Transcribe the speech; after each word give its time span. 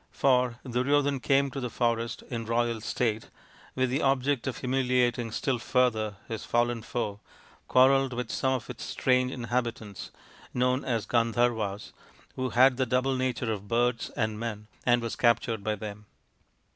For 0.09 0.57
Duryodhan 0.65 1.19
came 1.19 1.51
to 1.51 1.59
the 1.59 1.69
forest 1.69 2.23
in 2.31 2.45
royal 2.47 2.81
state 2.81 3.29
with 3.75 3.91
the 3.91 4.01
object 4.01 4.47
of 4.47 4.57
humiliating 4.57 5.29
still 5.29 5.59
further 5.59 6.15
his 6.27 6.43
fallen 6.43 6.81
foe, 6.81 7.19
quarrelled 7.67 8.11
with 8.13 8.31
some 8.31 8.53
of 8.53 8.67
its 8.67 8.83
strange 8.83 9.31
inhabitants, 9.31 10.09
known 10.55 10.83
as 10.83 11.05
gandharvas, 11.05 11.93
who 12.35 12.49
had 12.49 12.77
the 12.77 12.87
double 12.87 13.15
nature 13.15 13.51
of 13.53 13.67
birds 13.67 14.09
and 14.17 14.39
men, 14.39 14.65
and 14.87 15.03
was 15.03 15.15
captured 15.15 15.63
by 15.63 15.75
them. 15.75 16.07